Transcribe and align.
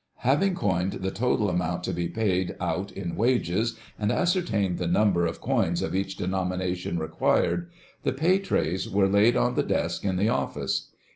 Having 0.25 0.55
coined 0.55 0.93
the 0.93 1.11
total 1.11 1.47
amount 1.47 1.83
to 1.83 1.93
be 1.93 2.07
paid 2.07 2.55
out 2.59 2.91
in 2.91 3.15
wages, 3.15 3.77
and 3.99 4.11
ascertained 4.11 4.79
the 4.79 4.87
number 4.87 5.27
of 5.27 5.39
coins 5.39 5.83
of 5.83 5.93
each 5.93 6.17
denomination 6.17 6.97
required, 6.97 7.69
the 8.01 8.11
pay 8.11 8.39
trays 8.39 8.89
were 8.89 9.07
laid 9.07 9.37
on 9.37 9.53
the 9.53 9.61
desk 9.61 10.03
in 10.03 10.15
the 10.15 10.27
Office. 10.27 10.89